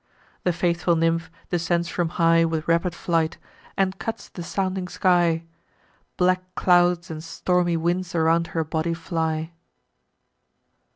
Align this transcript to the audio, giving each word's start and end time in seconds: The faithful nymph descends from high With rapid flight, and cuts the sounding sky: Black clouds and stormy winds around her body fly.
The 0.45 0.51
faithful 0.51 0.95
nymph 0.95 1.29
descends 1.51 1.87
from 1.87 2.09
high 2.17 2.43
With 2.43 2.67
rapid 2.67 2.95
flight, 2.95 3.37
and 3.77 3.99
cuts 3.99 4.29
the 4.29 4.41
sounding 4.41 4.87
sky: 4.87 5.43
Black 6.17 6.41
clouds 6.55 7.11
and 7.11 7.23
stormy 7.23 7.77
winds 7.77 8.15
around 8.15 8.47
her 8.47 8.63
body 8.63 8.95
fly. 8.95 9.51